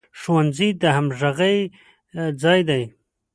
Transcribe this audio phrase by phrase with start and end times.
[0.19, 1.57] ښوونځی د همغږۍ
[2.41, 2.83] ځای دی